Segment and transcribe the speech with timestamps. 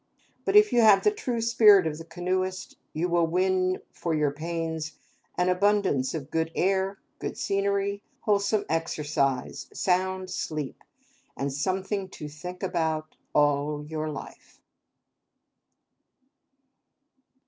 [0.45, 4.31] But if you have the true spirit of the canoeist, you will win for your
[4.31, 4.97] pains
[5.37, 10.83] an abundance of good air, good scenery, wholesome exercise, sound sleep,
[11.37, 14.59] and something to think about all your life.